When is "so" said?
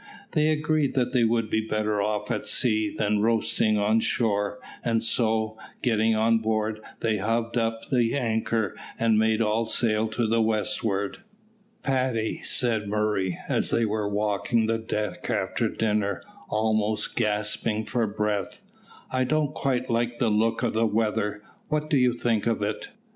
5.03-5.59